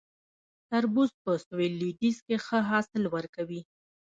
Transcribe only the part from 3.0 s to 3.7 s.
ورکوي